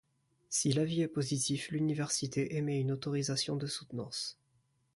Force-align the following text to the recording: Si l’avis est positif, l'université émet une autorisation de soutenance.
Si 0.49 0.73
l’avis 0.73 1.01
est 1.03 1.07
positif, 1.07 1.69
l'université 1.69 2.55
émet 2.55 2.79
une 2.79 2.91
autorisation 2.91 3.55
de 3.55 3.67
soutenance. 3.67 4.39